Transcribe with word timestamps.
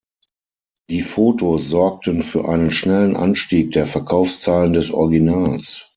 Die 0.89 1.01
Fotos 1.01 1.69
sorgten 1.69 2.23
für 2.23 2.49
einen 2.49 2.71
schnellen 2.71 3.15
Anstieg 3.15 3.73
der 3.73 3.85
Verkaufszahlen 3.85 4.73
des 4.73 4.89
Originals. 4.89 5.89